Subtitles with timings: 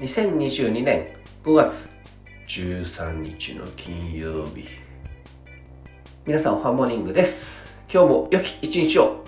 [0.00, 1.06] 2022年
[1.44, 1.88] 5月
[2.48, 4.66] 13日の金曜日。
[6.26, 7.72] 皆さんおはモーニングです。
[7.88, 9.23] 今日も良き一日を。